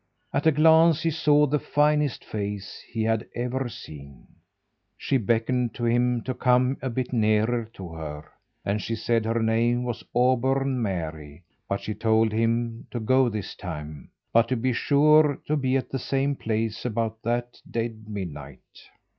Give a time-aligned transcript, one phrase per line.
[0.33, 4.25] At a glance he saw the finest face he had ever seen.
[4.97, 8.25] She beckoned to him to come a bit nearer to her,
[8.65, 13.53] and she said her name was Auburn Mary but she told him to go this
[13.53, 18.81] time, but to be sure to be at the same place about that dead midnight.